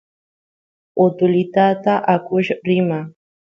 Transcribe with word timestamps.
utulitata 1.05 1.93
akush 2.13 2.49
rima 2.65 2.99